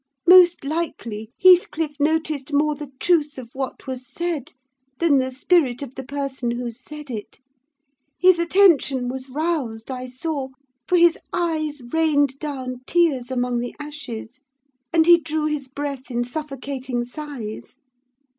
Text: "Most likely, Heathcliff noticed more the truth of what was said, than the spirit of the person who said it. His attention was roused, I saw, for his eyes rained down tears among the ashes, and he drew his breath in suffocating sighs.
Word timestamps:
"Most 0.25 0.65
likely, 0.65 1.29
Heathcliff 1.39 1.99
noticed 1.99 2.51
more 2.51 2.73
the 2.73 2.89
truth 2.99 3.37
of 3.37 3.51
what 3.53 3.85
was 3.85 4.07
said, 4.11 4.53
than 4.97 5.19
the 5.19 5.29
spirit 5.29 5.83
of 5.83 5.93
the 5.93 6.03
person 6.03 6.49
who 6.49 6.71
said 6.71 7.11
it. 7.11 7.37
His 8.17 8.39
attention 8.39 9.09
was 9.09 9.29
roused, 9.29 9.91
I 9.91 10.07
saw, 10.07 10.47
for 10.87 10.97
his 10.97 11.19
eyes 11.31 11.83
rained 11.93 12.39
down 12.39 12.77
tears 12.87 13.29
among 13.29 13.59
the 13.59 13.75
ashes, 13.79 14.41
and 14.91 15.05
he 15.05 15.19
drew 15.19 15.45
his 15.45 15.67
breath 15.67 16.09
in 16.09 16.23
suffocating 16.23 17.03
sighs. 17.05 17.77